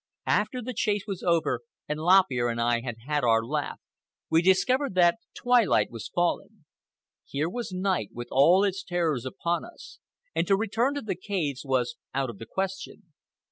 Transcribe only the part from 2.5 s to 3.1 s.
I had